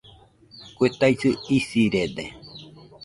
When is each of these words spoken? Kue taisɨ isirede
Kue 0.75 0.87
taisɨ 0.99 1.29
isirede 1.55 2.25